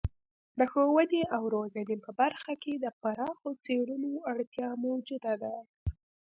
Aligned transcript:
د 0.57 0.59
ښوونې 0.71 1.21
او 1.35 1.41
روزنې 1.55 1.95
په 2.05 2.11
برخه 2.19 2.53
کې 2.63 2.73
د 2.77 2.85
پراخو 3.01 3.49
څیړنو 3.65 4.11
اړتیا 4.31 4.69
موجوده 4.85 5.33
ده. 5.41 5.55